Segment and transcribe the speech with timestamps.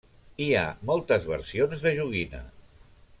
[0.43, 2.41] Hi ha moltes versions de joguina.